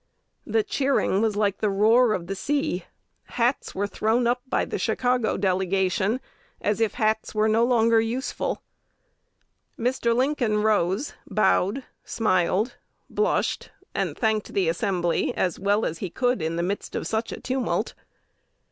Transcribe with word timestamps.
"The 0.47 0.63
cheering 0.63 1.21
was 1.21 1.35
like 1.35 1.59
the 1.59 1.69
roar 1.69 2.13
of 2.13 2.25
the 2.25 2.33
sea. 2.33 2.85
Hats 3.25 3.75
were 3.75 3.85
thrown 3.85 4.25
up 4.25 4.41
by 4.47 4.65
the 4.65 4.79
Chicago 4.79 5.37
delegation, 5.37 6.19
as 6.59 6.81
if 6.81 6.95
hats 6.95 7.35
were 7.35 7.47
no 7.47 7.63
longer 7.63 8.01
useful." 8.01 8.63
Mr. 9.77 10.15
Lincoln 10.15 10.63
rose, 10.63 11.13
bowed, 11.29 11.83
smiled, 12.03 12.77
blushed, 13.11 13.69
and 13.93 14.17
thanked 14.17 14.55
the 14.55 14.67
assembly 14.69 15.35
as 15.37 15.59
well 15.59 15.85
as 15.85 15.99
he 15.99 16.09
could 16.09 16.41
in 16.41 16.55
the 16.55 16.63
midst 16.63 16.95
of 16.95 17.05
such 17.05 17.31
a 17.31 17.39
tumult. 17.39 17.93